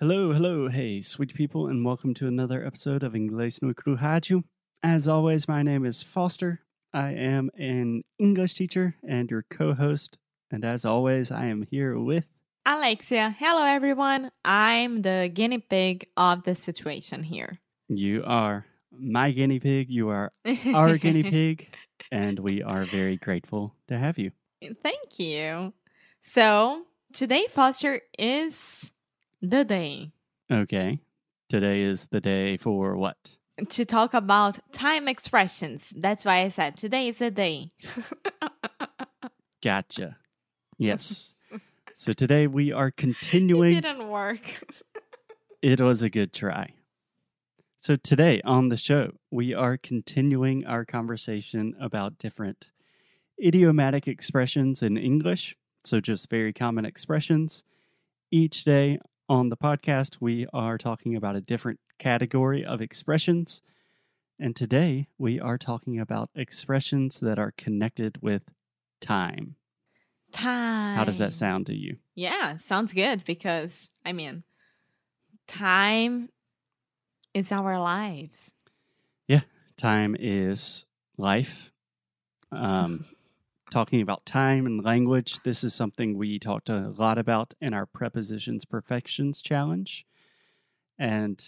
Hello, 0.00 0.32
hello, 0.32 0.68
hey, 0.68 1.02
sweet 1.02 1.34
people, 1.34 1.66
and 1.66 1.84
welcome 1.84 2.14
to 2.14 2.28
another 2.28 2.64
episode 2.64 3.02
of 3.02 3.14
Inglês 3.14 3.60
no 3.60 3.72
Rádio. 3.74 4.44
As 4.80 5.08
always, 5.08 5.48
my 5.48 5.64
name 5.64 5.84
is 5.84 6.04
Foster. 6.04 6.60
I 6.94 7.14
am 7.14 7.50
an 7.58 8.04
English 8.16 8.54
teacher 8.54 8.94
and 9.02 9.28
your 9.28 9.44
co 9.50 9.74
host. 9.74 10.16
And 10.52 10.64
as 10.64 10.84
always, 10.84 11.32
I 11.32 11.46
am 11.46 11.66
here 11.68 11.98
with 11.98 12.26
Alexia. 12.64 13.34
Hello, 13.36 13.64
everyone. 13.64 14.30
I'm 14.44 15.02
the 15.02 15.32
guinea 15.34 15.58
pig 15.58 16.06
of 16.16 16.44
the 16.44 16.54
situation 16.54 17.24
here. 17.24 17.58
you 17.88 18.22
are 18.24 18.66
my 18.92 19.32
guinea 19.32 19.58
pig, 19.58 19.90
you 19.90 20.10
are 20.10 20.30
our 20.74 20.96
guinea 20.96 21.24
pig, 21.24 21.74
and 22.12 22.38
we 22.38 22.62
are 22.62 22.84
very 22.84 23.16
grateful 23.16 23.74
to 23.88 23.98
have 23.98 24.16
you. 24.16 24.30
Thank 24.80 25.18
you. 25.18 25.72
So, 26.20 26.82
today, 27.12 27.48
Foster, 27.50 28.02
is 28.16 28.92
the 29.40 29.64
day 29.64 30.12
Okay, 30.50 31.00
today 31.48 31.82
is 31.82 32.06
the 32.06 32.20
day 32.20 32.56
for 32.56 32.96
what? 32.96 33.36
to 33.70 33.84
talk 33.84 34.14
about 34.14 34.58
time 34.72 35.08
expressions. 35.08 35.92
That's 35.96 36.24
why 36.24 36.42
I 36.44 36.48
said 36.48 36.76
today 36.76 37.08
is 37.08 37.18
the 37.18 37.30
day. 37.30 37.72
Gotcha. 39.62 40.16
Yes. 40.78 41.34
so 41.94 42.12
today 42.12 42.46
we 42.46 42.72
are 42.72 42.90
continuing. 42.92 43.76
it 43.76 43.80
didn't 43.82 44.08
work. 44.08 44.40
It 45.60 45.80
was 45.80 46.04
a 46.04 46.08
good 46.08 46.32
try. 46.32 46.74
So, 47.78 47.96
today 47.96 48.40
on 48.44 48.68
the 48.68 48.76
show, 48.76 49.14
we 49.28 49.52
are 49.52 49.76
continuing 49.76 50.64
our 50.64 50.84
conversation 50.84 51.74
about 51.80 52.16
different 52.16 52.70
idiomatic 53.44 54.06
expressions 54.06 54.84
in 54.84 54.96
English. 54.96 55.56
So, 55.84 56.00
just 56.00 56.30
very 56.30 56.52
common 56.52 56.84
expressions. 56.84 57.64
Each 58.30 58.62
day 58.62 59.00
on 59.28 59.50
the 59.50 59.56
podcast, 59.56 60.18
we 60.20 60.46
are 60.52 60.78
talking 60.78 61.14
about 61.14 61.36
a 61.36 61.40
different 61.40 61.80
category 61.98 62.64
of 62.64 62.80
expressions. 62.80 63.62
And 64.40 64.54
today, 64.56 65.08
we 65.18 65.38
are 65.38 65.58
talking 65.58 65.98
about 65.98 66.30
expressions 66.34 67.20
that 67.20 67.38
are 67.38 67.52
connected 67.56 68.18
with 68.22 68.42
time. 69.00 69.56
Time. 70.32 70.96
How 70.96 71.04
does 71.04 71.18
that 71.18 71.34
sound 71.34 71.66
to 71.66 71.74
you? 71.74 71.96
Yeah, 72.14 72.56
sounds 72.56 72.92
good 72.92 73.24
because, 73.24 73.90
I 74.04 74.12
mean, 74.12 74.44
time 75.46 76.30
is 77.34 77.52
our 77.52 77.78
lives. 77.78 78.54
Yeah, 79.26 79.42
time 79.76 80.16
is 80.18 80.84
life. 81.16 81.72
Um, 82.52 83.04
talking 83.70 84.00
about 84.00 84.24
time 84.26 84.66
and 84.66 84.84
language, 84.84 85.40
this 85.44 85.62
is 85.62 85.74
something 85.74 86.16
we 86.16 86.38
talked 86.38 86.68
a 86.68 86.92
lot 86.96 87.18
about 87.18 87.54
in 87.60 87.74
our 87.74 87.86
Prepositions 87.86 88.64
Perfections 88.64 89.42
Challenge. 89.42 90.06
And 90.98 91.42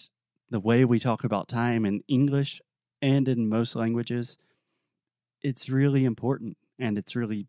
the 0.51 0.61
way 0.61 0.85
we 0.85 0.99
talk 0.99 1.25
about 1.25 1.49
time 1.49 1.85
in 1.85 2.03
English 2.09 2.61
and 3.01 3.29
in 3.29 3.49
most 3.49 3.75
languages, 3.75 4.37
it's 5.43 5.69
really 5.69 6.05
important 6.05 6.57
and 6.79 6.99
it's 6.99 7.17
really 7.17 7.47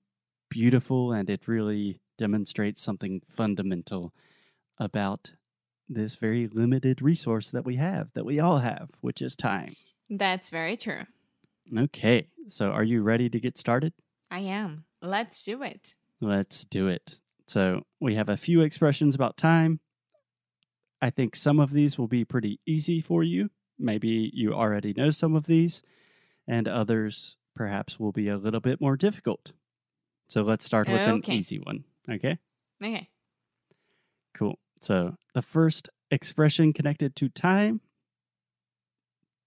beautiful 0.50 1.12
and 1.12 1.30
it 1.30 1.48
really 1.48 2.00
demonstrates 2.18 2.82
something 2.82 3.22
fundamental 3.30 4.14
about 4.80 5.32
this 5.90 6.16
very 6.16 6.48
limited 6.48 7.02
resource 7.02 7.52
that 7.52 7.66
we 7.66 7.76
have, 7.76 8.10
that 8.14 8.26
we 8.26 8.40
all 8.40 8.60
have, 8.60 8.90
which 9.02 9.22
is 9.22 9.36
time. 9.36 9.76
That's 10.10 10.50
very 10.50 10.78
true. 10.78 11.04
Okay, 11.78 12.28
so 12.48 12.72
are 12.72 12.84
you 12.84 13.02
ready 13.02 13.30
to 13.30 13.40
get 13.40 13.58
started? 13.58 13.94
I 14.32 14.40
am. 14.40 14.86
Let's 15.02 15.44
do 15.44 15.62
it. 15.62 15.96
Let's 16.22 16.64
do 16.64 16.88
it. 16.88 17.20
So, 17.48 17.84
we 18.00 18.16
have 18.16 18.30
a 18.30 18.38
few 18.38 18.62
expressions 18.62 19.14
about 19.14 19.36
time. 19.36 19.82
I 21.02 21.10
think 21.10 21.36
some 21.36 21.60
of 21.60 21.72
these 21.72 21.98
will 21.98 22.08
be 22.08 22.24
pretty 22.24 22.60
easy 22.66 23.02
for 23.02 23.24
you. 23.24 23.50
Maybe 23.78 24.32
you 24.34 24.54
already 24.54 24.94
know 24.94 25.10
some 25.10 25.36
of 25.36 25.48
these, 25.48 25.82
and 26.48 26.68
others 26.68 27.36
perhaps 27.56 28.00
will 28.00 28.12
be 28.14 28.30
a 28.30 28.38
little 28.38 28.62
bit 28.62 28.80
more 28.80 28.96
difficult. 28.96 29.52
So, 30.30 30.44
let's 30.44 30.64
start 30.66 30.88
with 30.88 31.02
an 31.08 31.24
easy 31.28 31.60
one. 31.60 31.84
Okay, 32.10 32.40
Okay. 32.82 33.10
cool. 34.34 34.60
So, 34.80 35.18
the 35.34 35.42
first 35.42 35.90
expression 36.10 36.72
connected 36.72 37.16
to 37.18 37.28
time. 37.28 37.82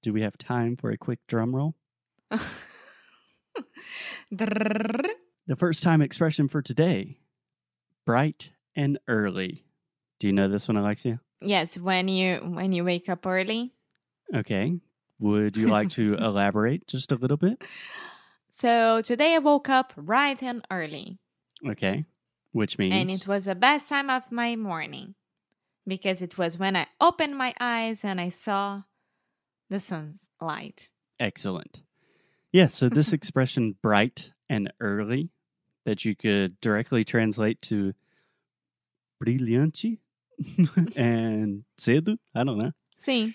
Do 0.03 0.13
we 0.13 0.21
have 0.21 0.37
time 0.37 0.77
for 0.77 0.91
a 0.91 0.99
quick 0.99 1.21
drum 1.27 1.57
roll? 1.57 1.75
The 4.31 5.57
first 5.57 5.83
time 5.83 6.01
expression 6.03 6.49
for 6.49 6.63
today 6.63 7.19
bright 8.05 8.51
and 8.75 8.99
early. 9.09 9.65
Do 10.19 10.27
you 10.27 10.33
know 10.33 10.49
this 10.49 10.69
one, 10.69 10.77
Alexia? 10.77 11.21
yes, 11.41 11.77
when 11.77 12.09
you 12.09 12.37
when 12.39 12.73
you 12.73 12.85
wake 12.85 13.09
up 13.09 13.27
early. 13.27 13.73
Okay. 14.35 14.79
Would 15.19 15.57
you 15.57 15.69
like 15.69 15.91
to 15.91 16.15
elaborate 16.15 16.87
just 16.89 17.13
a 17.13 17.17
little 17.17 17.37
bit? 17.37 17.63
So 18.49 19.01
today 19.03 19.35
I 19.35 19.39
woke 19.39 19.69
up 19.69 19.95
bright 19.97 20.43
and 20.43 20.65
early, 20.71 21.19
Okay. 21.67 22.05
Which 22.53 22.79
means 22.79 22.95
and 22.95 23.11
it 23.13 23.27
was 23.29 23.45
the 23.47 23.55
best 23.55 23.89
time 23.89 24.09
of 24.11 24.31
my 24.31 24.57
morning 24.57 25.15
because 25.87 26.23
it 26.23 26.39
was 26.39 26.57
when 26.59 26.77
I 26.77 26.87
opened 27.01 27.37
my 27.37 27.53
eyes 27.61 28.05
and 28.05 28.21
I 28.21 28.29
saw 28.31 28.83
the 29.69 29.81
sun's 29.81 30.31
light. 30.41 30.89
excellent. 31.21 31.83
Yeah, 32.55 32.69
so 32.69 32.89
this 32.89 33.13
expression 33.13 33.75
bright 33.83 34.31
and 34.49 34.73
early 34.79 35.31
that 35.85 36.05
you 36.05 36.15
could 36.15 36.61
directly 36.61 37.03
translate 37.03 37.61
to 37.63 37.95
brilhante 39.23 39.99
and 40.97 41.65
cedo, 41.77 42.17
I 42.33 42.45
don't 42.45 42.59
know. 42.59 42.71
Sim. 43.01 43.35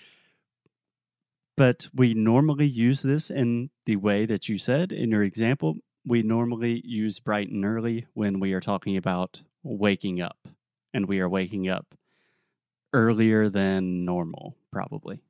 But 1.54 1.88
we 1.94 2.14
normally 2.14 2.66
use 2.66 3.02
this 3.02 3.28
in 3.28 3.68
the 3.84 3.96
way 3.96 4.24
that 4.24 4.48
you 4.48 4.56
said 4.56 4.90
in 4.90 5.10
your 5.10 5.22
example. 5.22 5.76
We 6.06 6.22
normally 6.22 6.80
use 6.86 7.20
bright 7.20 7.50
and 7.50 7.62
early 7.62 8.06
when 8.14 8.40
we 8.40 8.54
are 8.54 8.60
talking 8.60 8.96
about 8.96 9.42
waking 9.62 10.22
up, 10.22 10.38
and 10.94 11.06
we 11.06 11.20
are 11.20 11.28
waking 11.28 11.68
up 11.68 11.94
earlier 12.94 13.50
than 13.50 14.06
normal, 14.06 14.56
probably. 14.72 15.20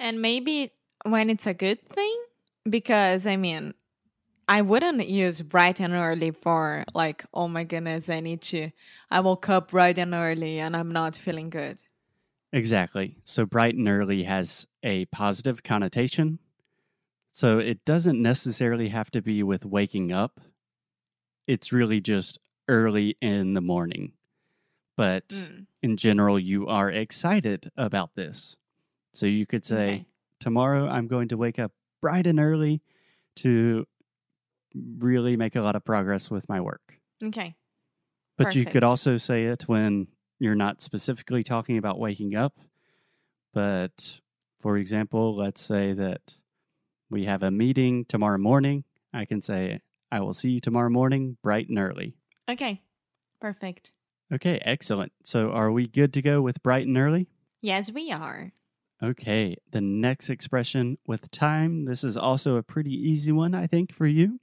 And 0.00 0.20
maybe 0.20 0.72
when 1.04 1.30
it's 1.30 1.46
a 1.46 1.54
good 1.54 1.88
thing, 1.88 2.21
because 2.68 3.26
I 3.26 3.36
mean, 3.36 3.74
I 4.48 4.62
wouldn't 4.62 5.06
use 5.08 5.40
bright 5.42 5.80
and 5.80 5.94
early 5.94 6.30
for 6.30 6.84
like, 6.94 7.24
oh 7.32 7.48
my 7.48 7.64
goodness, 7.64 8.08
I 8.08 8.20
need 8.20 8.42
to, 8.42 8.70
I 9.10 9.20
woke 9.20 9.48
up 9.48 9.70
bright 9.70 9.98
and 9.98 10.14
early 10.14 10.58
and 10.58 10.76
I'm 10.76 10.92
not 10.92 11.16
feeling 11.16 11.48
good. 11.50 11.78
Exactly. 12.52 13.16
So 13.24 13.46
bright 13.46 13.74
and 13.76 13.88
early 13.88 14.24
has 14.24 14.66
a 14.82 15.06
positive 15.06 15.62
connotation. 15.62 16.38
So 17.30 17.58
it 17.58 17.84
doesn't 17.84 18.20
necessarily 18.20 18.88
have 18.88 19.10
to 19.12 19.22
be 19.22 19.42
with 19.42 19.64
waking 19.64 20.12
up. 20.12 20.40
It's 21.46 21.72
really 21.72 22.00
just 22.00 22.38
early 22.68 23.16
in 23.22 23.54
the 23.54 23.62
morning. 23.62 24.12
But 24.96 25.28
Mm, 25.28 25.66
in 25.82 25.96
general, 25.96 26.38
you 26.38 26.66
are 26.66 26.90
excited 26.90 27.70
about 27.76 28.14
this. 28.14 28.56
So 29.14 29.26
you 29.26 29.46
could 29.46 29.64
say, 29.64 29.86
okay. 29.86 30.06
Tomorrow 30.38 30.88
I'm 30.88 31.06
going 31.06 31.28
to 31.28 31.36
wake 31.36 31.60
up 31.60 31.70
bright 32.02 32.26
and 32.26 32.38
early 32.38 32.82
to 33.36 33.86
really 34.74 35.36
make 35.36 35.56
a 35.56 35.62
lot 35.62 35.76
of 35.76 35.84
progress 35.84 36.30
with 36.30 36.48
my 36.48 36.60
work. 36.60 36.98
Okay. 37.24 37.54
But 38.36 38.54
you 38.54 38.66
could 38.66 38.82
also 38.82 39.16
say 39.16 39.44
it 39.44 39.68
when 39.68 40.08
you're 40.38 40.54
not 40.54 40.82
specifically 40.82 41.42
talking 41.42 41.78
about 41.78 41.98
waking 41.98 42.34
up. 42.34 42.58
But 43.54 44.20
for 44.60 44.76
example, 44.76 45.36
let's 45.36 45.60
say 45.60 45.92
that 45.92 46.36
we 47.08 47.24
have 47.24 47.42
a 47.42 47.50
meeting 47.50 48.04
tomorrow 48.04 48.38
morning. 48.38 48.84
I 49.14 49.24
can 49.24 49.40
say, 49.42 49.80
I 50.10 50.20
will 50.20 50.32
see 50.32 50.50
you 50.50 50.60
tomorrow 50.60 50.90
morning, 50.90 51.36
bright 51.42 51.68
and 51.68 51.78
early. 51.78 52.16
Okay. 52.48 52.82
Perfect. 53.40 53.92
Okay, 54.32 54.60
excellent. 54.64 55.12
So 55.24 55.50
are 55.50 55.70
we 55.70 55.86
good 55.86 56.12
to 56.14 56.22
go 56.22 56.40
with 56.40 56.62
bright 56.62 56.86
and 56.86 56.96
early? 56.96 57.28
Yes, 57.60 57.92
we 57.92 58.10
are. 58.10 58.52
Okay, 59.02 59.56
the 59.70 59.80
next 59.80 60.30
expression 60.30 60.96
with 61.06 61.30
time. 61.30 61.86
This 61.86 62.04
is 62.04 62.16
also 62.16 62.56
a 62.56 62.62
pretty 62.62 62.92
easy 62.92 63.32
one, 63.32 63.54
I 63.54 63.66
think, 63.66 63.92
for 63.92 64.06
you 64.06 64.40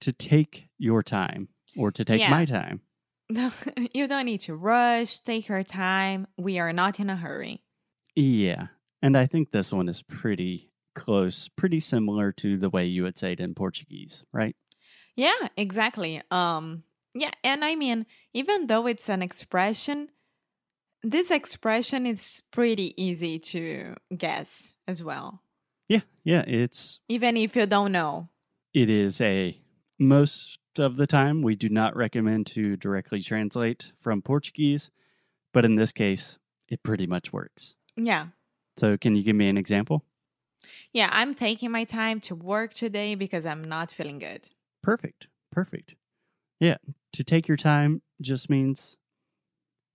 to 0.00 0.12
take 0.12 0.68
your 0.78 1.02
time 1.02 1.48
or 1.76 1.90
to 1.90 2.04
take 2.04 2.20
Yeah. 2.20 2.30
my 2.30 2.44
time. 2.44 2.82
you 3.94 4.06
don't 4.06 4.26
need 4.26 4.40
to 4.40 4.54
rush, 4.54 5.20
take 5.20 5.48
your 5.48 5.62
time. 5.62 6.26
We 6.36 6.58
are 6.58 6.72
not 6.72 7.00
in 7.00 7.08
a 7.08 7.16
hurry. 7.16 7.62
Yeah. 8.14 8.66
And 9.00 9.16
I 9.16 9.26
think 9.26 9.50
this 9.50 9.72
one 9.72 9.88
is 9.88 10.02
pretty 10.02 10.72
close, 10.94 11.48
pretty 11.48 11.80
similar 11.80 12.32
to 12.32 12.58
the 12.58 12.68
way 12.68 12.84
you 12.84 13.04
would 13.04 13.16
say 13.16 13.32
it 13.32 13.40
in 13.40 13.54
Portuguese, 13.54 14.24
right? 14.32 14.56
Yeah, 15.16 15.48
exactly. 15.56 16.20
Um 16.30 16.84
yeah, 17.14 17.32
and 17.42 17.64
I 17.64 17.74
mean, 17.74 18.06
even 18.34 18.66
though 18.68 18.86
it's 18.86 19.08
an 19.08 19.20
expression, 19.22 20.10
this 21.02 21.30
expression 21.30 22.06
is 22.06 22.42
pretty 22.50 22.94
easy 23.02 23.38
to 23.38 23.94
guess 24.16 24.72
as 24.86 25.02
well. 25.02 25.42
Yeah, 25.88 26.00
yeah, 26.24 26.44
it's 26.46 27.00
Even 27.08 27.36
if 27.36 27.56
you 27.56 27.66
don't 27.66 27.92
know. 27.92 28.28
it 28.72 28.88
is 28.88 29.20
a 29.20 29.58
most 29.98 30.58
of 30.78 30.96
the 30.96 31.06
time 31.06 31.42
we 31.42 31.56
do 31.56 31.68
not 31.68 31.96
recommend 31.96 32.46
to 32.46 32.76
directly 32.76 33.20
translate 33.22 33.92
from 34.00 34.22
Portuguese, 34.22 34.90
but 35.52 35.64
in 35.64 35.74
this 35.74 35.92
case 35.92 36.38
it 36.68 36.82
pretty 36.82 37.06
much 37.06 37.32
works. 37.32 37.74
Yeah. 37.96 38.28
So, 38.76 38.96
can 38.96 39.14
you 39.16 39.22
give 39.24 39.34
me 39.36 39.48
an 39.48 39.58
example? 39.58 40.04
Yeah, 40.92 41.08
I'm 41.12 41.34
taking 41.34 41.70
my 41.70 41.84
time 41.84 42.20
to 42.22 42.34
work 42.34 42.72
today 42.74 43.14
because 43.16 43.44
I'm 43.44 43.64
not 43.64 43.92
feeling 43.92 44.18
good. 44.18 44.42
Perfect. 44.82 45.26
Perfect. 45.50 45.96
Yeah. 46.60 46.76
To 47.14 47.24
take 47.24 47.48
your 47.48 47.56
time 47.56 48.02
just 48.20 48.48
means 48.48 48.96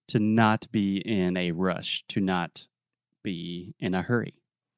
to 0.08 0.20
not 0.20 0.72
be 0.72 0.98
in 0.98 1.38
a 1.38 1.52
rush, 1.52 2.04
to 2.10 2.20
not 2.20 2.68
be 3.24 3.74
in 3.80 3.94
a 3.94 4.02
hurry. 4.02 4.36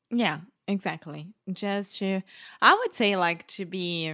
Yeah, 0.09 0.39
exactly. 0.67 1.27
Just 1.51 1.97
to, 1.97 2.21
I 2.61 2.73
would 2.73 2.93
say, 2.93 3.15
like 3.17 3.45
to 3.47 3.65
be, 3.65 4.13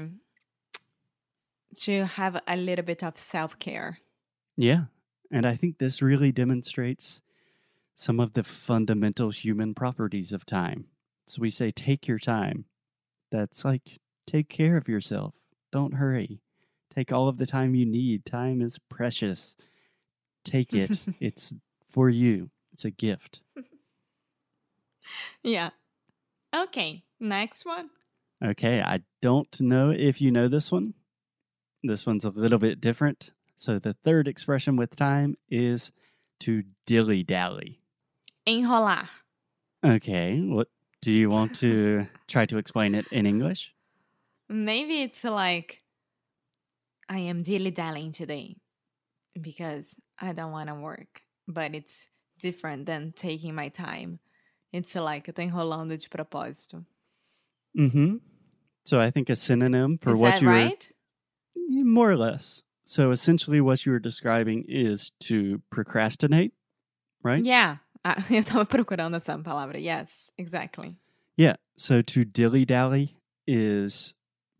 to 1.81 2.05
have 2.05 2.41
a 2.47 2.57
little 2.57 2.85
bit 2.85 3.03
of 3.03 3.17
self 3.17 3.59
care. 3.59 3.99
Yeah. 4.57 4.85
And 5.31 5.45
I 5.47 5.55
think 5.55 5.77
this 5.77 6.01
really 6.01 6.31
demonstrates 6.31 7.21
some 7.95 8.19
of 8.19 8.33
the 8.33 8.43
fundamental 8.43 9.31
human 9.31 9.73
properties 9.73 10.31
of 10.31 10.45
time. 10.45 10.85
So 11.25 11.41
we 11.41 11.49
say, 11.49 11.71
take 11.71 12.07
your 12.07 12.19
time. 12.19 12.65
That's 13.31 13.63
like, 13.65 13.99
take 14.27 14.49
care 14.49 14.77
of 14.77 14.87
yourself. 14.87 15.35
Don't 15.71 15.95
hurry. 15.95 16.41
Take 16.93 17.11
all 17.11 17.27
of 17.27 17.37
the 17.37 17.45
time 17.45 17.73
you 17.73 17.85
need. 17.85 18.25
Time 18.25 18.61
is 18.61 18.77
precious. 18.77 19.55
Take 20.43 20.73
it. 20.73 21.05
it's 21.19 21.53
for 21.87 22.09
you, 22.09 22.49
it's 22.73 22.85
a 22.85 22.91
gift. 22.91 23.41
Yeah. 25.43 25.71
Okay, 26.55 27.03
next 27.19 27.65
one. 27.65 27.89
Okay, 28.43 28.81
I 28.81 29.01
don't 29.21 29.59
know 29.61 29.89
if 29.91 30.21
you 30.21 30.31
know 30.31 30.47
this 30.47 30.71
one. 30.71 30.93
This 31.83 32.05
one's 32.05 32.25
a 32.25 32.29
little 32.29 32.59
bit 32.59 32.79
different. 32.79 33.31
So 33.55 33.79
the 33.79 33.93
third 33.93 34.27
expression 34.27 34.75
with 34.75 34.95
time 34.95 35.35
is 35.49 35.91
to 36.39 36.63
dilly 36.85 37.23
dally. 37.23 37.79
Enrolar. 38.47 39.07
Okay, 39.83 40.39
what 40.39 40.69
do 41.01 41.11
you 41.11 41.29
want 41.29 41.55
to 41.57 42.07
try 42.27 42.45
to 42.45 42.57
explain 42.57 42.95
it 42.95 43.05
in 43.11 43.25
English? 43.25 43.73
Maybe 44.49 45.01
it's 45.01 45.23
like 45.23 45.81
I 47.09 47.19
am 47.19 47.43
dilly 47.43 47.71
dallying 47.71 48.11
today 48.11 48.57
because 49.39 49.95
I 50.19 50.33
don't 50.33 50.51
want 50.51 50.69
to 50.69 50.75
work, 50.75 51.21
but 51.47 51.73
it's 51.75 52.07
different 52.39 52.85
than 52.85 53.13
taking 53.15 53.55
my 53.55 53.69
time. 53.69 54.19
It's 54.71 54.95
like 54.95 55.27
eu 55.27 55.33
tô 55.33 55.43
enrolando 55.43 55.97
de 55.97 56.09
propósito. 56.09 56.85
Mm-hmm. 57.77 58.17
So 58.85 58.99
I 58.99 59.11
think 59.11 59.29
a 59.29 59.35
synonym 59.35 59.97
for 59.97 60.13
Is 60.13 60.19
what 60.19 60.41
you 60.41 60.49
right? 60.49 60.91
were 61.55 61.83
more 61.85 62.11
or 62.11 62.17
less. 62.17 62.63
So 62.85 63.11
essentially 63.11 63.61
what 63.61 63.85
you 63.85 63.91
were 63.91 63.99
describing 63.99 64.65
is 64.67 65.11
to 65.21 65.61
procrastinate, 65.71 66.53
right? 67.23 67.43
Yeah. 67.43 67.77
Ah, 68.03 68.25
eu 68.29 68.43
tava 68.43 68.65
procurando 68.65 69.15
essa 69.15 69.37
palavra. 69.37 69.81
Yes, 69.81 70.29
exactly. 70.37 70.97
Yeah. 71.37 71.55
So 71.77 72.01
to 72.01 72.25
dilly 72.25 72.65
dally 72.65 73.15
is 73.47 74.13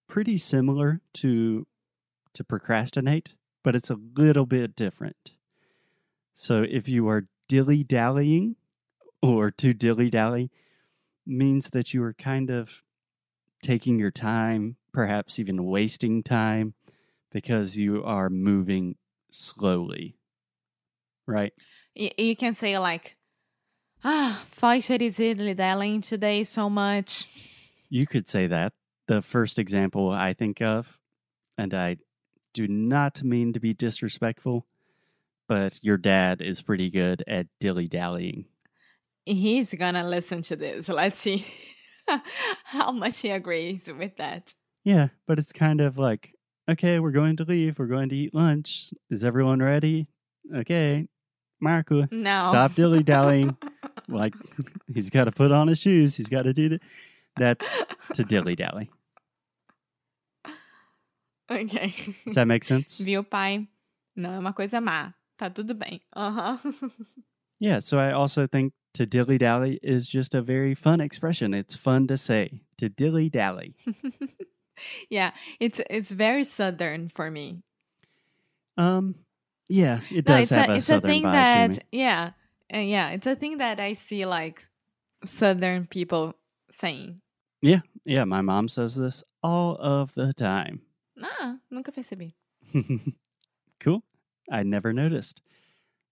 pretty 0.08 0.38
similar 0.38 1.02
to 1.16 1.68
to 2.34 2.44
procrastinate, 2.44 3.30
but 3.64 3.76
it's 3.76 3.90
a 3.90 3.98
little 4.16 4.46
bit 4.46 4.76
different. 4.76 5.34
So 6.34 6.66
if 6.70 6.88
you 6.88 7.08
are 7.08 7.28
dilly 7.48 7.84
dallying 7.84 8.56
or 9.22 9.52
to 9.52 9.74
dilly 9.74 10.10
dally 10.10 10.52
means 11.26 11.70
that 11.70 11.94
you 11.94 12.04
are 12.04 12.14
kind 12.14 12.50
of 12.50 12.84
taking 13.62 13.98
your 13.98 14.12
time, 14.12 14.76
perhaps 14.92 15.40
even 15.40 15.66
wasting 15.66 16.22
time 16.24 16.74
because 17.32 17.78
you 17.78 18.04
are 18.04 18.30
moving 18.30 18.96
slowly. 19.32 20.18
Right? 21.26 21.54
You 21.96 22.36
can 22.36 22.54
say 22.54 22.78
like, 22.78 23.16
ah, 24.04 24.44
Faixa 24.62 25.02
is 25.02 25.18
dilly 25.18 25.54
dallying 25.54 26.02
today 26.02 26.44
so 26.44 26.70
much. 26.70 27.28
You 27.90 28.06
could 28.06 28.28
say 28.28 28.48
that. 28.48 28.74
The 29.08 29.22
first 29.22 29.60
example 29.60 30.10
I 30.10 30.34
think 30.34 30.62
of, 30.62 30.98
and 31.58 31.74
I 31.74 31.98
do 32.54 32.68
not 32.68 33.24
mean 33.24 33.54
to 33.54 33.60
be 33.60 33.74
disrespectful, 33.74 34.66
but 35.48 35.80
your 35.82 35.98
dad 35.98 36.42
is 36.42 36.62
pretty 36.62 36.90
good 36.90 37.24
at 37.28 37.48
dilly 37.60 37.88
dallying. 37.88 38.46
He's 39.26 39.74
gonna 39.74 40.08
listen 40.08 40.42
to 40.44 40.56
this. 40.56 40.90
Let's 40.90 41.20
see 41.20 41.46
how 42.66 42.92
much 42.92 43.20
he 43.20 43.30
agrees 43.30 43.90
with 43.98 44.18
that. 44.18 44.54
Yeah, 44.84 45.10
but 45.28 45.40
it's 45.40 45.54
kind 45.54 45.80
of 45.80 45.98
like, 45.98 46.36
okay, 46.70 47.00
we're 47.00 47.12
going 47.12 47.38
to 47.38 47.44
leave. 47.46 47.80
We're 47.80 47.88
going 47.88 48.10
to 48.10 48.16
eat 48.16 48.34
lunch. 48.34 48.92
Is 49.10 49.24
everyone 49.24 49.60
ready? 49.62 50.08
Okay, 50.54 51.08
Marco, 51.62 52.06
No. 52.12 52.42
stop 52.42 52.76
dilly 52.76 53.02
dallying. 53.04 53.56
like, 54.10 54.34
he's 54.94 55.10
got 55.10 55.24
to 55.26 55.32
put 55.32 55.54
on 55.54 55.70
his 55.70 55.80
shoes. 55.80 56.18
He's 56.18 56.28
got 56.28 56.42
to 56.44 56.52
do 56.54 56.68
that. 56.70 56.82
That's 57.38 57.82
to 58.14 58.24
dilly 58.24 58.56
dally. 58.56 58.92
Ok. 61.50 62.16
Does 62.26 62.36
that 62.36 62.48
make 62.48 62.64
sense? 62.64 63.04
Viu, 63.04 63.24
pai? 63.24 63.68
Não 64.16 64.32
é 64.34 64.40
uma 64.40 64.54
coisa 64.54 64.80
má. 64.82 65.14
Tá 65.38 65.50
tudo 65.50 65.74
bem. 65.74 66.02
Aham. 66.16 66.60
Yeah, 67.60 67.80
so 67.80 67.98
I 67.98 68.12
also 68.12 68.46
think 68.46 68.74
to 68.94 69.06
dilly 69.06 69.38
dally 69.38 69.80
is 69.82 70.08
just 70.10 70.36
a 70.36 70.42
very 70.42 70.76
fun 70.76 71.00
expression. 71.00 71.54
It's 71.54 71.76
fun 71.76 72.08
to 72.08 72.18
say 72.18 72.62
to 72.78 72.90
dilly 72.90 73.30
dally. 73.30 73.76
yeah, 75.10 75.32
it's 75.60 75.80
it's 75.90 76.12
very 76.12 76.44
southern 76.44 77.10
for 77.10 77.32
me. 77.32 77.64
Um, 78.78 79.16
yeah, 79.70 80.02
it 80.12 80.28
No, 80.28 80.38
does 80.40 80.50
have 80.50 80.70
a, 80.70 80.74
a, 80.74 80.76
it's 80.76 80.90
a 80.90 80.96
southern 80.96 81.10
thing 81.10 81.24
vibe 81.24 81.32
that 81.32 81.54
to 81.54 81.68
me. 81.70 81.78
yeah, 81.92 82.32
uh, 82.74 82.78
yeah, 82.80 83.10
it's 83.12 83.28
a 83.28 83.36
thing 83.36 83.58
that 83.60 83.80
I 83.80 83.94
see 83.94 84.26
like 84.26 84.62
southern 85.24 85.88
people 85.88 86.34
saying. 86.70 87.22
Yeah, 87.62 87.82
yeah, 88.04 88.26
my 88.26 88.42
mom 88.42 88.68
says 88.68 88.96
this 88.96 89.24
all 89.42 89.78
of 89.80 90.14
the 90.16 90.34
time. 90.34 90.82
Ah, 91.22 91.58
nunca 91.70 91.92
percebi. 91.92 92.34
cool. 93.80 94.04
I 94.52 94.64
never 94.64 94.94
noticed. 94.94 95.42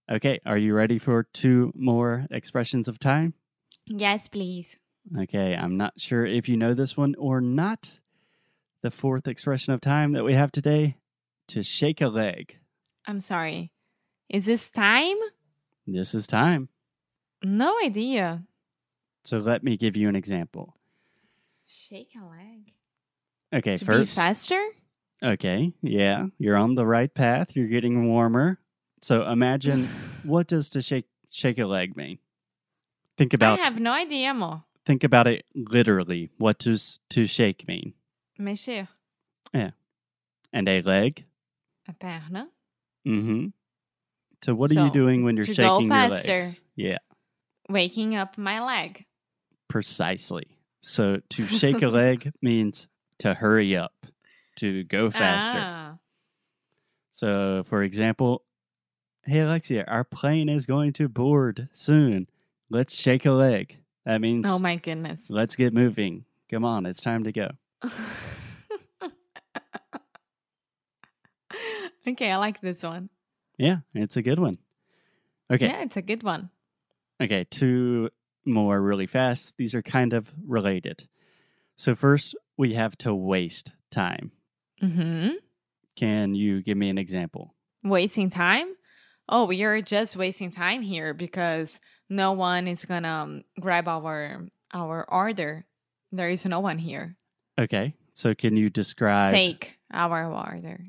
Okay, 0.10 0.40
are 0.46 0.58
you 0.58 0.74
ready 0.74 1.00
for 1.00 1.24
two 1.34 1.72
more 1.76 2.28
expressions 2.32 2.88
of 2.88 3.00
time? 3.00 3.34
Yes, 3.88 4.28
please. 4.28 4.78
Okay, 5.18 5.56
I'm 5.56 5.78
not 5.78 5.94
sure 6.00 6.26
if 6.26 6.48
you 6.50 6.58
know 6.58 6.74
this 6.74 6.96
one 6.98 7.16
or 7.18 7.42
not. 7.42 8.00
The 8.84 8.92
fourth 8.92 9.28
expression 9.28 9.74
of 9.74 9.82
time 9.82 10.12
that 10.14 10.24
we 10.24 10.34
have 10.34 10.52
today 10.52 10.98
to 11.50 11.64
shake 11.64 12.02
a 12.02 12.08
leg. 12.08 12.58
I'm 13.06 13.22
sorry. 13.22 13.72
Is 14.30 14.46
this 14.46 14.70
time? 14.70 15.18
This 15.86 16.14
is 16.16 16.26
time. 16.28 16.70
No 17.44 17.78
idea. 17.84 18.44
So 19.24 19.38
let 19.38 19.64
me 19.64 19.78
give 19.78 19.96
you 19.96 20.10
an 20.10 20.16
example. 20.16 20.78
Shake 21.66 22.10
a 22.20 22.26
leg. 22.26 22.74
Okay, 23.54 23.78
To 23.78 23.86
be 23.86 23.92
first. 23.92 24.16
faster? 24.16 24.62
Okay, 25.24 25.74
yeah, 25.82 26.26
you're 26.40 26.58
on 26.58 26.76
the 26.76 26.86
right 26.86 27.14
path. 27.14 27.56
You're 27.56 27.68
getting 27.68 28.08
warmer. 28.08 28.60
So 29.02 29.28
imagine 29.30 29.88
what 30.24 30.48
does 30.48 30.70
to 30.70 30.82
shake 30.82 31.06
shake 31.30 31.60
a 31.60 31.66
leg 31.66 31.96
mean? 31.96 32.18
Think 33.18 33.34
about 33.34 33.60
I 33.60 33.64
have 33.64 33.80
no 33.80 33.92
idea, 33.92 34.34
more. 34.34 34.64
think 34.86 35.04
about 35.04 35.28
it 35.28 35.46
literally. 35.56 36.30
What 36.38 36.58
does 36.60 37.00
to 37.12 37.28
shake 37.28 37.68
mean? 37.68 37.94
Mexer. 38.40 38.88
Yeah. 39.54 39.72
And 40.52 40.68
a 40.68 40.82
leg? 40.82 41.26
A 41.88 41.94
perna. 41.94 42.48
Mm-hmm. 43.08 43.48
So 44.44 44.56
what 44.56 44.76
are 44.76 44.86
you 44.86 44.92
doing 44.92 45.24
when 45.24 45.36
you're 45.36 45.46
to 45.46 45.54
go 45.54 45.78
shaking 45.80 45.92
your 45.92 46.10
faster. 46.10 46.36
legs? 46.38 46.62
Yeah, 46.76 46.98
Waking 47.70 48.16
up 48.16 48.38
my 48.40 48.60
leg. 48.66 49.06
precisely. 49.70 50.58
So 50.82 51.22
to 51.30 51.46
shake 51.46 51.82
a 51.84 51.88
leg 52.02 52.32
means 52.42 52.88
to 53.20 53.36
hurry 53.36 53.76
up, 53.76 53.94
to 54.62 54.84
go 54.84 55.10
faster. 55.12 55.58
Ah. 55.58 55.98
So, 57.12 57.64
for 57.68 57.84
example, 57.84 58.44
hey 59.26 59.40
Alexia, 59.42 59.84
our 59.88 60.04
plane 60.04 60.50
is 60.50 60.66
going 60.66 60.94
to 60.94 61.08
board 61.10 61.68
soon. 61.74 62.28
Let's 62.70 62.96
shake 62.96 63.26
a 63.26 63.32
leg. 63.32 63.78
That 64.06 64.22
means 64.22 64.50
Oh 64.50 64.60
my 64.60 64.78
goodness. 64.78 65.30
let's 65.30 65.56
get 65.56 65.74
moving. 65.74 66.26
Come 66.50 66.64
on, 66.66 66.86
it's 66.86 67.02
time 67.02 67.24
to 67.26 67.32
go. 67.32 67.50
okay, 72.08 72.32
I 72.32 72.38
like 72.38 72.62
this 72.62 72.84
one. 72.84 73.10
Yeah, 73.58 73.78
it's 73.94 74.18
a 74.18 74.22
good 74.22 74.40
one. 74.40 74.58
Okay, 75.52 75.68
Yeah, 75.68 75.82
it's 75.82 75.98
a 75.98 76.02
good 76.02 76.24
one. 76.24 76.50
okay, 77.22 77.44
two 77.50 78.10
more 78.46 78.82
really 78.82 79.08
fast. 79.08 79.56
These 79.58 79.74
are 79.76 79.82
kind 79.82 80.14
of 80.14 80.32
related. 80.48 81.08
So, 81.76 81.94
first, 81.96 82.36
we 82.58 82.74
have 82.74 82.98
to 83.00 83.14
waste 83.14 83.72
time. 83.92 84.32
Hmm 84.82 85.30
Can 85.96 86.34
you 86.36 86.62
give 86.62 86.78
me 86.78 86.90
an 86.90 86.98
example? 86.98 87.56
Wasting 87.84 88.30
time? 88.30 88.74
Oh, 89.30 89.50
you're 89.52 89.82
just 89.82 90.16
wasting 90.16 90.52
time 90.52 90.82
here 90.82 91.14
because 91.14 91.80
no 92.10 92.34
one 92.34 92.68
is 92.68 92.84
gonna 92.86 93.08
um, 93.08 93.44
grab 93.60 93.88
our 93.88 94.48
our 94.74 95.06
order. 95.10 95.66
There 96.12 96.30
is 96.30 96.46
no 96.46 96.60
one 96.60 96.78
here. 96.78 97.16
Okay, 97.60 97.94
so 98.14 98.34
can 98.36 98.58
you 98.58 98.70
describe 98.70 99.32
Take 99.32 99.74
our 99.94 100.26
order. 100.32 100.84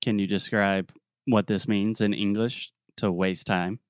can 0.00 0.18
you 0.18 0.26
describe 0.26 0.92
what 1.26 1.46
this 1.46 1.66
means 1.68 2.00
in 2.00 2.14
English 2.14 2.72
to 2.96 3.10
waste 3.12 3.46
time? 3.46 3.80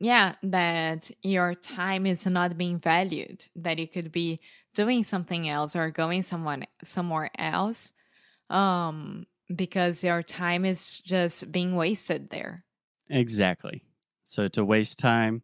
yeah, 0.00 0.34
that 0.44 1.10
your 1.22 1.54
time 1.54 2.06
is 2.06 2.24
not 2.24 2.56
being 2.56 2.78
valued, 2.78 3.46
that 3.56 3.78
you 3.78 3.88
could 3.88 4.12
be 4.12 4.38
doing 4.72 5.02
something 5.02 5.48
else 5.48 5.74
or 5.74 5.90
going 5.90 6.22
someone 6.22 6.64
somewhere 6.84 7.30
else 7.36 7.92
um 8.50 9.26
because 9.54 10.04
your 10.04 10.22
time 10.22 10.64
is 10.64 11.00
just 11.00 11.50
being 11.50 11.74
wasted 11.74 12.30
there. 12.30 12.64
Exactly. 13.08 13.82
So 14.24 14.46
to 14.48 14.64
waste 14.64 14.98
time, 14.98 15.42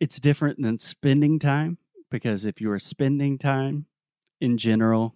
it's 0.00 0.20
different 0.20 0.60
than 0.60 0.78
spending 0.78 1.38
time 1.38 1.78
because 2.10 2.44
if 2.44 2.60
you 2.60 2.70
are 2.70 2.78
spending 2.78 3.38
time 3.38 3.86
in 4.40 4.58
general, 4.58 5.14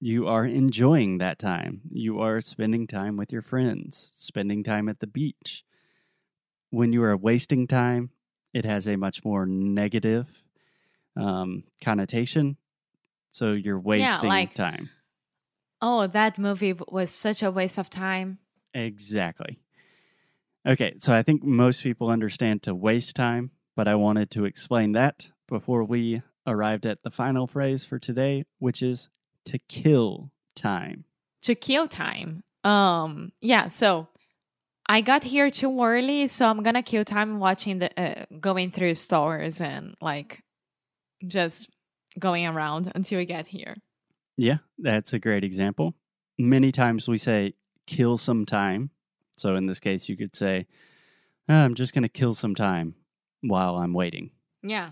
you 0.00 0.26
are 0.26 0.44
enjoying 0.44 1.18
that 1.18 1.38
time. 1.38 1.82
You 1.90 2.20
are 2.20 2.40
spending 2.40 2.86
time 2.86 3.16
with 3.16 3.32
your 3.32 3.42
friends, 3.42 4.10
spending 4.14 4.64
time 4.64 4.88
at 4.88 4.98
the 5.00 5.06
beach. 5.06 5.64
When 6.70 6.92
you 6.92 7.02
are 7.04 7.16
wasting 7.16 7.66
time, 7.66 8.10
it 8.52 8.64
has 8.64 8.88
a 8.88 8.96
much 8.96 9.24
more 9.24 9.46
negative 9.46 10.42
um, 11.16 11.64
connotation. 11.80 12.56
So 13.30 13.52
you're 13.52 13.78
wasting 13.80 14.28
like- 14.28 14.54
time. 14.54 14.90
Oh, 15.80 16.06
that 16.06 16.38
movie 16.38 16.74
was 16.88 17.10
such 17.10 17.42
a 17.42 17.50
waste 17.50 17.78
of 17.78 17.90
time. 17.90 18.38
Exactly. 18.74 19.60
Okay, 20.66 20.94
so 21.00 21.14
I 21.14 21.22
think 21.22 21.44
most 21.44 21.82
people 21.82 22.08
understand 22.08 22.62
to 22.64 22.74
waste 22.74 23.14
time, 23.14 23.52
but 23.76 23.86
I 23.86 23.94
wanted 23.94 24.30
to 24.32 24.44
explain 24.44 24.92
that 24.92 25.30
before 25.48 25.84
we 25.84 26.22
arrived 26.46 26.86
at 26.86 27.02
the 27.02 27.10
final 27.10 27.46
phrase 27.46 27.84
for 27.84 27.98
today, 27.98 28.44
which 28.58 28.82
is 28.82 29.08
to 29.44 29.58
kill 29.68 30.30
time. 30.54 31.04
to 31.42 31.54
kill 31.54 31.86
time. 31.86 32.42
Um, 32.64 33.30
yeah. 33.40 33.68
So 33.68 34.08
I 34.88 35.00
got 35.02 35.22
here 35.22 35.50
too 35.50 35.80
early, 35.80 36.26
so 36.26 36.46
I'm 36.46 36.62
gonna 36.64 36.82
kill 36.82 37.04
time 37.04 37.38
watching 37.38 37.78
the 37.78 37.90
uh, 38.00 38.24
going 38.40 38.72
through 38.72 38.96
stores 38.96 39.60
and 39.60 39.94
like 40.00 40.42
just 41.26 41.68
going 42.18 42.46
around 42.46 42.90
until 42.94 43.18
we 43.18 43.26
get 43.26 43.46
here. 43.46 43.76
Yeah, 44.36 44.58
that's 44.78 45.12
a 45.12 45.18
great 45.18 45.44
example. 45.44 45.94
Many 46.38 46.72
times 46.72 47.08
we 47.08 47.18
say 47.18 47.54
kill 47.86 48.18
some 48.18 48.44
time. 48.44 48.90
So 49.36 49.56
in 49.56 49.66
this 49.66 49.80
case, 49.80 50.08
you 50.08 50.16
could 50.16 50.36
say, 50.36 50.66
"Ah, 51.48 51.64
I'm 51.64 51.74
just 51.74 51.94
going 51.94 52.02
to 52.02 52.08
kill 52.08 52.34
some 52.34 52.54
time 52.54 52.94
while 53.48 53.76
I'm 53.76 53.92
waiting. 53.92 54.30
Yeah. 54.62 54.90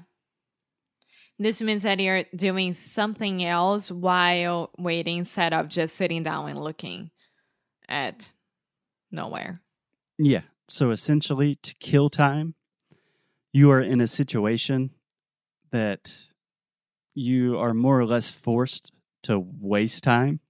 This 1.38 1.60
means 1.60 1.82
that 1.82 1.98
you're 1.98 2.24
doing 2.34 2.74
something 2.74 3.44
else 3.44 3.90
while 3.90 4.70
waiting 4.78 5.18
instead 5.18 5.52
of 5.52 5.68
just 5.68 5.96
sitting 5.96 6.22
down 6.22 6.48
and 6.48 6.60
looking 6.60 7.10
at 7.88 8.30
nowhere. 9.10 9.60
Yeah. 10.16 10.42
So 10.68 10.90
essentially, 10.90 11.56
to 11.56 11.74
kill 11.80 12.08
time, 12.08 12.54
you 13.52 13.70
are 13.70 13.80
in 13.80 14.00
a 14.00 14.06
situation 14.06 14.90
that 15.72 16.28
you 17.14 17.58
are 17.58 17.74
more 17.74 17.98
or 17.98 18.06
less 18.06 18.30
forced 18.30 18.92
to 19.24 19.38
waste 19.60 20.04
time. 20.04 20.40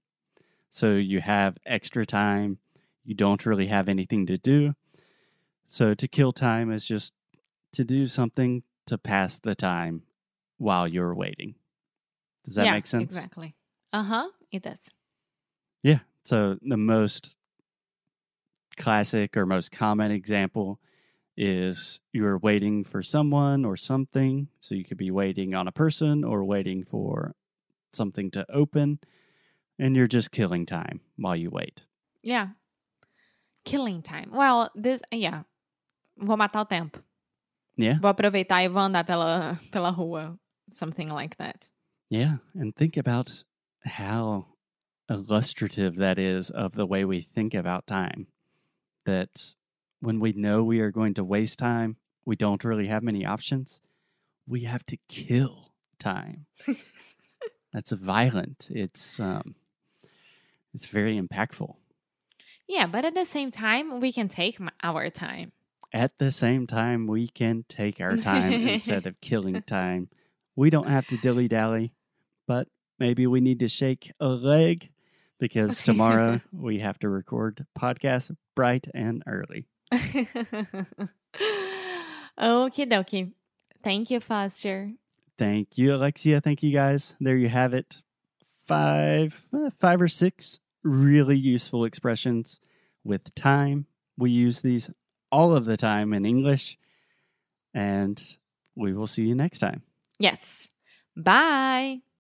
So 0.69 0.93
you 0.93 1.21
have 1.21 1.57
extra 1.65 2.05
time. 2.05 2.59
You 3.03 3.15
don't 3.15 3.45
really 3.45 3.67
have 3.67 3.87
anything 3.89 4.25
to 4.27 4.37
do. 4.37 4.75
So 5.65 5.93
to 5.93 6.07
kill 6.07 6.31
time 6.31 6.71
is 6.71 6.85
just 6.85 7.13
to 7.73 7.83
do 7.83 8.07
something 8.07 8.63
to 8.85 8.97
pass 8.97 9.39
the 9.39 9.55
time 9.55 10.03
while 10.57 10.87
you're 10.87 11.13
waiting. 11.13 11.55
Does 12.43 12.55
that 12.55 12.65
yeah, 12.65 12.71
make 12.71 12.87
sense? 12.87 13.03
Exactly. 13.03 13.55
Uh 13.91 14.03
huh. 14.03 14.27
It 14.51 14.63
does. 14.63 14.89
Yeah. 15.81 15.99
So 16.23 16.57
the 16.61 16.77
most 16.77 17.35
classic 18.77 19.35
or 19.37 19.45
most 19.45 19.71
common 19.71 20.11
example 20.11 20.79
is 21.37 21.99
you're 22.13 22.37
waiting 22.37 22.83
for 22.83 23.01
someone 23.03 23.65
or 23.65 23.75
something. 23.77 24.47
So 24.59 24.75
you 24.75 24.83
could 24.83 24.97
be 24.97 25.11
waiting 25.11 25.53
on 25.53 25.67
a 25.67 25.71
person 25.71 26.23
or 26.23 26.43
waiting 26.43 26.83
for 26.83 27.35
something 27.95 28.31
to 28.31 28.45
open, 28.51 28.99
and 29.79 29.95
you're 29.95 30.07
just 30.07 30.31
killing 30.31 30.65
time 30.65 31.01
while 31.17 31.35
you 31.35 31.49
wait. 31.49 31.81
Yeah. 32.21 32.49
Killing 33.63 34.01
time. 34.01 34.31
Well, 34.31 34.69
this, 34.75 35.01
yeah. 35.11 35.43
Vou 36.17 36.37
matar 36.37 36.61
o 36.61 36.65
tempo. 36.65 36.99
Yeah. 37.77 37.99
Vou 37.99 38.07
aproveitar 38.07 38.63
e 38.63 38.67
vou 38.67 38.79
andar 38.79 39.05
pela, 39.05 39.59
pela 39.71 39.91
rua. 39.91 40.37
Something 40.69 41.09
like 41.09 41.37
that. 41.37 41.67
Yeah. 42.09 42.37
And 42.53 42.75
think 42.75 42.97
about 42.97 43.43
how 43.83 44.47
illustrative 45.09 45.97
that 45.97 46.17
is 46.17 46.49
of 46.49 46.73
the 46.73 46.85
way 46.85 47.05
we 47.05 47.21
think 47.21 47.53
about 47.53 47.85
time. 47.85 48.27
That 49.05 49.55
when 49.99 50.19
we 50.19 50.33
know 50.33 50.63
we 50.63 50.79
are 50.79 50.91
going 50.91 51.13
to 51.15 51.23
waste 51.23 51.59
time, 51.59 51.97
we 52.25 52.35
don't 52.35 52.63
really 52.63 52.87
have 52.87 53.03
many 53.03 53.25
options. 53.25 53.81
We 54.47 54.61
have 54.61 54.85
to 54.87 54.97
kill 55.07 55.73
time. 55.99 56.45
That's 57.75 57.91
violent. 57.91 58.69
It's 58.71 59.19
um 59.19 59.55
it's 60.73 60.87
very 60.87 61.19
impactful. 61.19 61.75
Yeah, 62.69 62.87
but 62.87 63.03
at 63.03 63.13
the 63.13 63.25
same 63.25 63.51
time, 63.51 63.99
we 63.99 64.13
can 64.13 64.29
take 64.29 64.57
our 64.81 65.09
time. 65.09 65.51
At 65.91 66.17
the 66.17 66.31
same 66.31 66.67
time, 66.67 67.05
we 67.05 67.27
can 67.27 67.65
take 67.67 67.99
our 67.99 68.15
time 68.15 68.53
instead 68.53 69.05
of 69.05 69.19
killing 69.21 69.61
time. 69.63 70.07
We 70.55 70.69
don't 70.69 70.87
have 70.87 71.05
to 71.07 71.17
dilly 71.17 71.49
dally, 71.49 71.91
but 72.47 72.69
maybe 72.97 73.27
we 73.27 73.41
need 73.41 73.59
to 73.59 73.67
shake 73.67 74.13
a 74.21 74.29
leg 74.29 74.89
because 75.37 75.83
tomorrow 75.83 76.39
we 76.53 76.79
have 76.79 76.97
to 76.99 77.09
record 77.09 77.65
podcast 77.77 78.33
bright 78.55 78.87
and 78.93 79.21
early. 79.27 79.67
Okie 82.39 82.87
dokie. 82.89 83.33
Thank 83.83 84.09
you, 84.09 84.21
Foster. 84.21 84.93
Thank 85.37 85.77
you, 85.77 85.93
Alexia. 85.93 86.39
Thank 86.41 86.63
you, 86.63 86.71
guys. 86.71 87.15
There 87.19 87.35
you 87.35 87.49
have 87.49 87.73
it. 87.73 88.01
Five, 88.67 89.47
uh, 89.53 89.69
five 89.79 90.01
or 90.01 90.07
six 90.07 90.59
really 90.83 91.37
useful 91.37 91.83
expressions 91.83 92.59
with 93.03 93.35
time. 93.35 93.87
We 94.17 94.31
use 94.31 94.61
these 94.61 94.89
all 95.31 95.55
of 95.55 95.65
the 95.65 95.77
time 95.77 96.13
in 96.13 96.25
English, 96.25 96.77
and 97.73 98.21
we 98.75 98.93
will 98.93 99.07
see 99.07 99.23
you 99.23 99.35
next 99.35 99.59
time. 99.59 99.81
Yes. 100.19 100.69
Bye. 101.15 102.05